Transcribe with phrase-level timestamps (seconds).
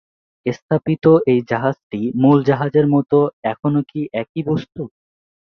[0.45, 1.03] প্রতিস্থাপিত
[1.27, 3.11] এ জাহাজটি মূল জাহাজের মত
[3.51, 4.81] এখনও কি একই বস্তু?